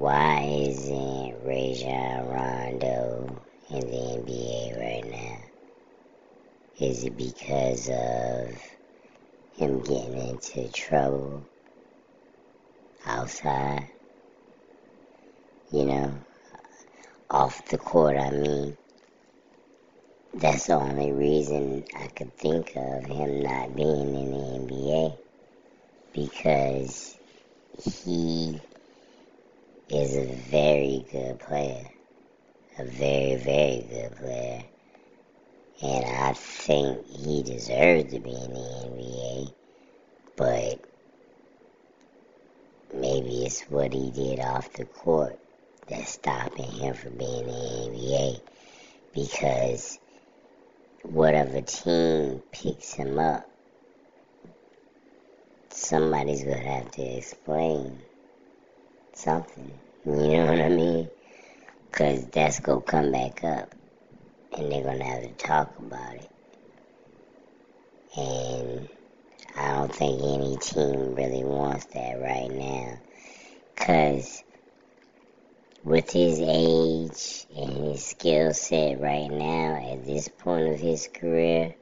why 0.00 0.40
isn't 0.66 1.44
Rajon 1.44 2.26
Rondo 2.30 3.42
in 3.68 3.80
the 3.80 3.96
NBA 4.16 4.80
right 4.80 5.10
now? 5.10 5.36
Is 6.78 7.04
it 7.04 7.18
because 7.18 7.90
of 7.90 8.58
him 9.58 9.80
getting 9.80 10.16
into 10.16 10.72
trouble 10.72 11.44
outside? 13.04 13.90
You 15.70 15.84
know, 15.84 16.14
off 17.28 17.68
the 17.68 17.76
court, 17.76 18.16
I 18.16 18.30
mean. 18.30 18.78
That's 20.32 20.68
the 20.68 20.76
only 20.76 21.12
reason 21.12 21.84
I 21.94 22.06
could 22.06 22.34
think 22.38 22.72
of 22.74 23.04
him 23.04 23.42
not 23.42 23.76
being 23.76 24.14
in 24.14 24.30
the 24.30 24.74
NBA. 24.74 25.18
Because 26.14 27.18
he 27.84 28.62
is 29.90 30.16
a 30.16 30.24
very 30.50 31.04
good 31.10 31.38
player. 31.40 31.84
A 32.78 32.84
very, 32.84 33.34
very 33.36 33.86
good 33.90 34.16
player. 34.16 34.62
And 35.82 36.04
I 36.04 36.32
think 36.32 37.06
he 37.08 37.42
deserves 37.42 38.12
to 38.12 38.20
be 38.20 38.30
in 38.30 38.52
the 38.52 38.60
NBA. 38.86 39.52
But 40.36 40.84
maybe 42.94 43.44
it's 43.44 43.62
what 43.62 43.92
he 43.92 44.10
did 44.12 44.38
off 44.38 44.72
the 44.74 44.84
court 44.84 45.38
that's 45.88 46.12
stopping 46.12 46.70
him 46.70 46.94
from 46.94 47.16
being 47.16 47.40
in 47.40 47.46
the 47.46 47.52
NBA. 47.52 48.40
Because 49.12 49.98
whatever 51.02 51.60
team 51.62 52.42
picks 52.52 52.92
him 52.92 53.18
up, 53.18 53.50
somebody's 55.70 56.44
going 56.44 56.62
to 56.62 56.68
have 56.68 56.90
to 56.92 57.02
explain 57.02 57.98
something. 59.20 59.72
You 60.04 60.12
know 60.12 60.46
what 60.46 60.60
I 60.60 60.68
mean? 60.68 61.10
Because 61.90 62.26
that's 62.26 62.60
going 62.60 62.80
to 62.80 62.86
come 62.86 63.12
back 63.12 63.44
up. 63.44 63.74
And 64.56 64.72
they're 64.72 64.82
going 64.82 64.98
to 64.98 65.04
have 65.04 65.22
to 65.22 65.32
talk 65.34 65.78
about 65.78 66.14
it. 66.14 66.30
And 68.16 68.88
I 69.56 69.74
don't 69.76 69.94
think 69.94 70.20
any 70.22 70.56
team 70.56 71.14
really 71.14 71.44
wants 71.44 71.86
that 71.86 72.20
right 72.20 72.50
now. 72.50 72.98
Because 73.74 74.42
with 75.84 76.10
his 76.10 76.40
age 76.40 77.46
and 77.56 77.92
his 77.92 78.04
skill 78.04 78.52
set 78.52 79.00
right 79.00 79.30
now 79.30 79.92
at 79.92 80.04
this 80.04 80.28
point 80.28 80.74
of 80.74 80.80
his 80.80 81.08
career, 81.08 81.74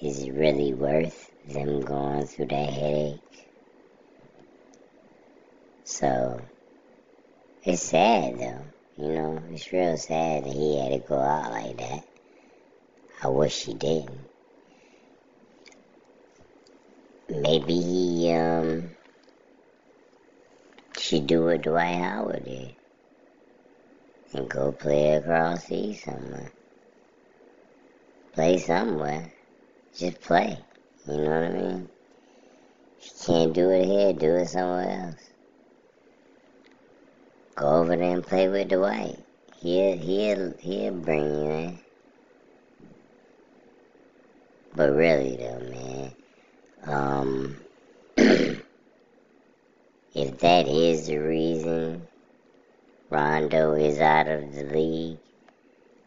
is 0.00 0.22
it 0.22 0.32
really 0.32 0.74
worth 0.74 1.30
them 1.46 1.80
going 1.80 2.26
through 2.26 2.46
that 2.46 2.70
headache? 2.70 3.20
So, 5.84 6.40
it's 7.64 7.82
sad 7.82 8.38
though. 8.38 8.64
You 8.96 9.12
know, 9.12 9.42
it's 9.50 9.72
real 9.72 9.96
sad 9.96 10.44
that 10.44 10.52
he 10.52 10.78
had 10.78 10.92
to 10.92 11.08
go 11.08 11.18
out 11.18 11.52
like 11.52 11.78
that. 11.78 12.04
I 13.22 13.28
wish 13.28 13.64
he 13.64 13.74
didn't. 13.74 14.20
Maybe 17.28 17.74
he 17.74 18.32
um 18.32 18.90
should 20.98 21.26
do 21.26 21.44
what 21.44 21.62
Dwight 21.62 21.96
Howard 21.96 22.44
did 22.44 22.74
and 24.32 24.48
go 24.48 24.72
play 24.72 25.14
across 25.14 25.66
the 25.66 25.94
somewhere. 25.94 26.52
Play 28.32 28.58
somewhere. 28.58 29.32
Just 29.96 30.20
play. 30.20 30.58
You 31.06 31.16
know 31.16 31.30
what 31.30 31.32
I 31.32 31.48
mean? 31.50 31.88
If 32.98 33.06
you 33.06 33.12
can't 33.26 33.52
do 33.52 33.70
it 33.70 33.86
here, 33.86 34.12
do 34.12 34.36
it 34.36 34.48
somewhere 34.48 35.08
else. 35.08 35.29
Go 37.60 37.68
over 37.68 37.94
there 37.94 38.14
and 38.14 38.26
play 38.26 38.48
with 38.48 38.70
Dwight. 38.70 39.18
He'll 39.60 39.98
he'll 39.98 40.54
he'll 40.60 40.94
bring 40.94 41.26
you 41.26 41.50
in. 41.50 41.78
But 44.74 44.92
really 44.92 45.36
though, 45.36 45.60
man, 45.68 46.12
um 46.86 47.60
if 48.16 48.62
that 50.38 50.68
is 50.68 51.08
the 51.08 51.18
reason 51.18 52.08
Rondo 53.10 53.74
is 53.74 54.00
out 54.00 54.28
of 54.28 54.54
the 54.54 54.64
league 54.64 55.18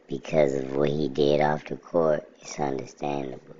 because 0.08 0.56
of 0.56 0.76
what 0.76 0.90
he 0.90 1.08
did 1.08 1.40
off 1.40 1.66
the 1.66 1.76
court, 1.76 2.28
it's 2.42 2.60
understandable. 2.60 3.58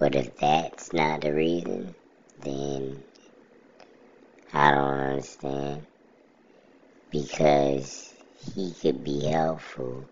But 0.00 0.16
if 0.16 0.36
that's 0.38 0.92
not 0.92 1.20
the 1.20 1.32
reason, 1.32 1.94
then 2.42 3.04
I 4.52 4.72
don't 4.72 4.98
understand. 4.98 5.86
Because 7.20 8.14
he 8.54 8.72
could 8.80 9.02
be 9.02 9.24
helpful 9.24 10.04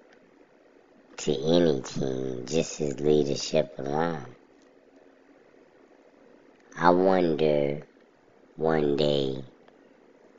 to 1.19 1.33
any 1.33 1.81
team, 1.81 2.44
just 2.47 2.78
his 2.78 2.99
leadership 2.99 3.72
alone. 3.78 4.34
I 6.77 6.91
wonder 6.91 7.87
one 8.56 8.97
day 8.97 9.44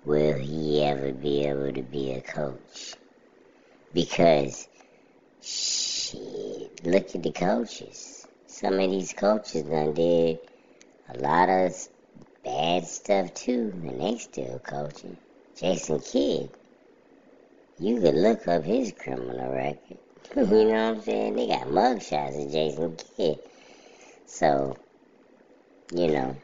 will 0.03 0.39
he 0.39 0.83
ever 0.83 1.13
be 1.13 1.45
able 1.45 1.71
to 1.71 1.83
be 1.83 2.11
a 2.11 2.19
coach? 2.19 2.95
Because, 3.93 4.67
shit, 5.41 6.85
look 6.85 7.15
at 7.15 7.23
the 7.23 7.31
coaches. 7.31 8.27
Some 8.45 8.73
of 8.73 8.91
these 8.91 9.13
coaches 9.13 9.63
done 9.63 9.93
did 9.93 10.39
a 11.13 11.17
lot 11.19 11.47
of 11.47 11.87
bad 12.43 12.85
stuff 12.85 13.33
too, 13.33 13.71
and 13.73 14.01
they 14.01 14.17
still 14.17 14.59
coaching. 14.59 15.15
Jason 15.59 15.99
Kidd, 15.99 16.51
you 17.79 17.99
could 17.99 18.13
look 18.13 18.47
up 18.47 18.63
his 18.63 18.91
criminal 18.91 19.51
record. 19.51 19.97
you 20.35 20.45
know 20.45 20.65
what 20.65 20.75
I'm 20.75 21.01
saying? 21.01 21.35
They 21.35 21.47
got 21.47 21.67
mugshots 21.67 22.45
of 22.45 22.51
Jason 22.51 22.95
Kidd. 23.15 23.39
So, 24.27 24.77
you 25.91 26.11
know, 26.11 26.35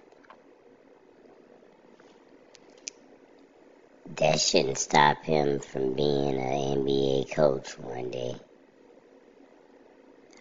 that 4.18 4.40
shouldn't 4.40 4.80
stop 4.80 5.24
him 5.24 5.60
from 5.60 5.94
being 5.94 6.36
an 6.36 6.80
NBA 6.80 7.36
coach 7.36 7.78
one 7.78 8.10
day. 8.10 8.36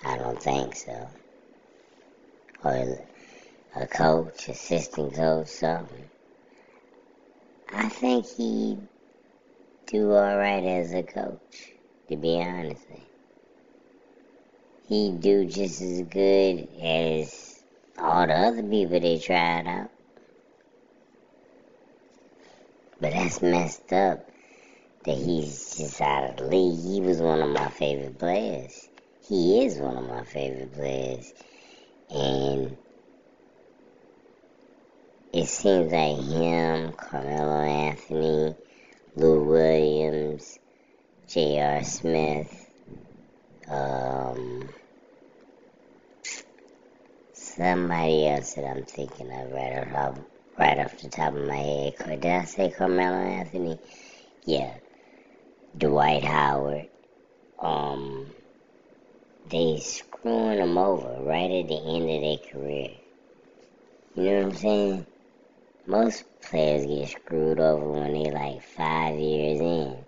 I 0.03 0.17
don't 0.17 0.43
think 0.43 0.77
so. 0.77 1.09
Or 2.65 3.07
a 3.77 3.87
coach, 3.87 4.49
assistant 4.49 5.15
coach, 5.15 5.49
something. 5.49 6.09
I 7.75 7.89
think 7.89 8.27
he'd 8.27 8.79
do 9.87 10.13
alright 10.13 10.65
as 10.65 10.93
a 10.93 11.03
coach, 11.03 11.73
to 12.09 12.17
be 12.17 12.39
honest. 12.41 12.85
He'd 14.89 15.21
do 15.23 15.47
just 15.47 15.81
as 15.81 16.03
good 16.03 16.69
as 16.83 17.63
all 17.99 18.27
the 18.27 18.35
other 18.35 18.63
people 18.63 19.01
they 19.01 19.19
tried 19.19 19.67
out. 19.67 19.91
But 23.01 23.13
that's 23.13 23.41
messed 23.41 23.91
up 23.93 24.29
that 25.05 25.17
he's 25.17 25.77
just 25.77 26.01
out 26.01 26.31
of 26.31 26.37
the 26.37 26.45
league. 26.45 26.79
He 26.79 27.01
was 27.01 27.23
one 27.23 27.41
of 27.41 27.51
my 27.51 27.69
favorite 27.69 28.19
players. 28.19 28.89
He 29.27 29.65
is 29.65 29.79
one 29.79 29.97
of 29.97 30.07
my 30.07 30.25
favorite 30.25 30.75
players. 30.75 31.33
And 32.11 32.77
seems 35.63 35.93
like 35.93 36.19
him, 36.19 36.93
Carmelo 36.95 37.61
Anthony, 37.61 38.53
Lou 39.15 39.45
Williams, 39.45 40.59
J.R. 41.29 41.85
Smith, 41.85 42.53
um, 43.69 44.69
somebody 47.33 48.27
else 48.27 48.55
that 48.55 48.65
I'm 48.65 48.85
thinking 48.85 49.31
of 49.31 49.53
right 49.53 49.95
off 49.95 50.19
right 50.59 50.79
off 50.81 51.01
the 51.01 51.09
top 51.09 51.37
of 51.37 51.47
my 51.47 51.55
head. 51.55 51.95
Did 52.21 52.27
I 52.27 52.45
say 52.45 52.71
Carmelo 52.73 53.19
Anthony? 53.19 53.79
Yeah. 54.45 54.75
Dwight 55.79 56.25
Howard. 56.25 56.89
Um, 57.61 58.33
they 59.49 59.79
screwing 59.79 60.59
them 60.59 60.77
over 60.77 61.23
right 61.23 61.51
at 61.53 61.69
the 61.69 61.77
end 61.77 62.11
of 62.11 62.21
their 62.21 62.53
career. 62.53 62.91
You 64.17 64.23
know 64.25 64.37
what 64.39 64.47
I'm 64.47 64.55
saying? 64.55 65.07
Most 65.87 66.25
players 66.43 66.87
get 66.87 67.09
screwed 67.09 67.59
over 67.59 67.91
when 67.91 68.13
they 68.13 68.31
like 68.31 68.63
five 68.63 69.19
years 69.19 69.61
in, 69.61 70.05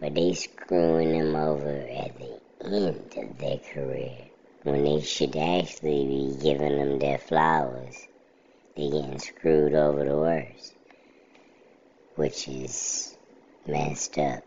but 0.00 0.14
they 0.14 0.32
screwing 0.32 1.18
them 1.18 1.36
over 1.36 1.68
at 1.68 2.18
the 2.18 2.40
end 2.64 3.14
of 3.16 3.38
their 3.38 3.58
career 3.58 4.16
when 4.62 4.82
they 4.82 5.00
should 5.00 5.36
actually 5.36 6.06
be 6.06 6.42
giving 6.42 6.78
them 6.78 6.98
their 6.98 7.18
flowers 7.18 8.06
they 8.76 8.90
getting 8.90 9.18
screwed 9.18 9.74
over 9.74 10.04
the 10.04 10.16
worst, 10.16 10.72
which 12.16 12.48
is 12.48 13.16
messed 13.66 14.18
up. 14.18 14.42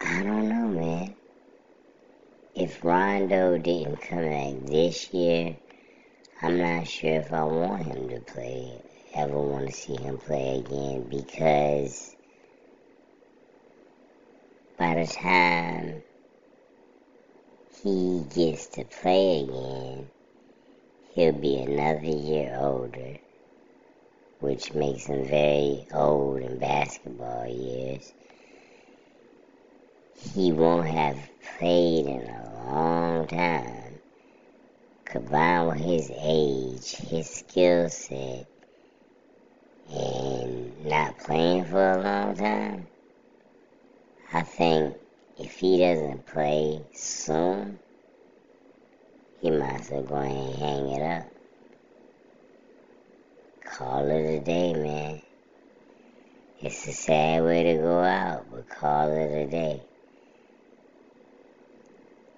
I 0.00 0.22
don't 0.22 0.48
know, 0.48 0.68
man. 0.68 1.16
If 2.54 2.82
Rondo 2.82 3.58
didn't 3.58 4.00
come 4.00 4.24
back 4.24 4.66
this 4.66 5.12
year, 5.12 5.56
I'm 6.42 6.58
not 6.58 6.88
sure 6.88 7.16
if 7.16 7.32
I 7.32 7.44
want 7.44 7.84
him 7.84 8.08
to 8.08 8.20
play 8.20 8.80
ever 9.14 9.38
want 9.38 9.66
to 9.66 9.72
see 9.72 9.96
him 9.96 10.18
play 10.18 10.58
again 10.58 11.06
because 11.10 12.16
by 14.78 14.94
the 14.94 15.06
time 15.06 16.02
he 17.82 18.24
gets 18.34 18.68
to 18.68 18.84
play 18.84 19.40
again, 19.40 20.10
he'll 21.14 21.32
be 21.32 21.56
another 21.56 22.06
year 22.06 22.56
older, 22.58 23.18
which 24.40 24.72
makes 24.74 25.06
him 25.06 25.26
very 25.26 25.86
old 25.92 26.40
in 26.40 26.58
basketball 26.58 27.46
years. 27.46 28.12
He 30.34 30.52
won't 30.52 30.86
have 30.86 31.18
played 31.58 32.06
in 32.06 32.22
a 32.22 32.64
long 32.66 33.26
time. 33.26 33.79
Combined 35.10 35.66
with 35.66 35.78
his 35.78 36.12
age, 36.22 36.94
his 37.08 37.28
skill 37.28 37.88
set, 37.88 38.46
and 39.92 40.86
not 40.86 41.18
playing 41.18 41.64
for 41.64 41.94
a 41.94 42.00
long 42.00 42.36
time, 42.36 42.86
I 44.32 44.42
think 44.42 44.96
if 45.36 45.58
he 45.58 45.78
doesn't 45.78 46.26
play 46.26 46.80
soon, 46.94 47.80
he 49.40 49.50
might 49.50 49.80
as 49.80 49.90
well 49.90 50.02
go 50.04 50.14
ahead 50.14 50.36
and 50.36 50.54
hang 50.54 50.88
it 50.90 51.02
up. 51.02 51.26
Call 53.64 54.08
it 54.08 54.36
a 54.36 54.38
day, 54.38 54.74
man. 54.74 55.22
It's 56.60 56.86
a 56.86 56.92
sad 56.92 57.42
way 57.42 57.64
to 57.64 57.82
go 57.82 57.98
out, 57.98 58.46
but 58.52 58.68
call 58.68 59.10
it 59.10 59.32
a 59.32 59.46
day. 59.46 59.82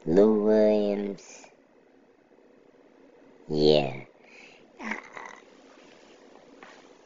Lou 0.07 0.45
Williams, 0.45 1.42
yeah. 3.49 4.05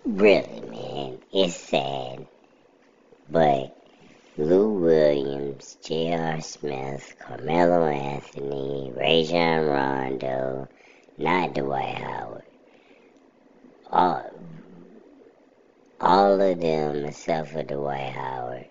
Really, 0.05 0.61
man, 0.61 1.19
it's 1.33 1.57
sad. 1.57 2.27
But 3.29 3.77
Lou 4.39 4.71
Williams, 4.75 5.77
J.R. 5.83 6.41
Smith, 6.41 7.17
Carmelo 7.19 7.87
Anthony, 7.87 8.93
Rajon 8.95 9.67
Rondo, 9.67 10.69
not 11.19 11.55
Dwight 11.55 11.97
Howard. 11.97 12.45
All, 13.91 14.31
all 16.01 16.41
of 16.41 16.61
them, 16.61 17.05
except 17.07 17.49
for 17.49 17.63
Dwight 17.63 18.13
Howard, 18.13 18.67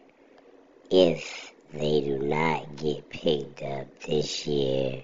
if 0.89 1.51
they 1.73 2.01
do 2.01 2.19
not 2.19 2.75
get 2.77 3.09
picked 3.09 3.61
up 3.61 3.87
this 4.01 4.47
year, 4.47 5.03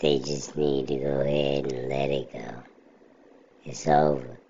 they 0.00 0.18
just 0.18 0.56
need 0.56 0.88
to 0.88 0.96
go 0.96 1.20
ahead 1.20 1.72
and 1.72 1.88
let 1.88 2.10
it 2.10 2.32
go. 2.32 2.62
It's 3.64 3.88
over. 3.88 4.40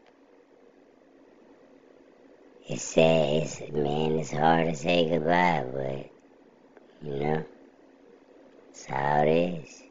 It's 2.68 2.82
sad. 2.82 3.44
It's, 3.44 3.60
man, 3.72 4.12
it's 4.18 4.32
hard 4.32 4.68
to 4.68 4.76
say 4.76 5.08
goodbye, 5.10 5.66
but, 5.72 6.10
you 7.08 7.20
know, 7.20 7.44
it's 8.70 8.86
how 8.86 9.22
it 9.22 9.30
is. 9.64 9.83